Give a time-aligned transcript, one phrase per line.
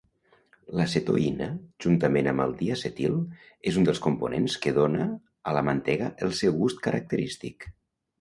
[0.77, 1.49] L'acetoïna,
[1.85, 3.17] juntament amb el diacetil,
[3.73, 5.05] és un dels components que dóna
[5.51, 7.69] a la mantega el seu gust característic.